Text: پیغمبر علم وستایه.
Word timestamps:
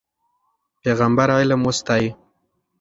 پیغمبر 0.81 1.29
علم 1.41 1.61
وستایه. 1.67 2.11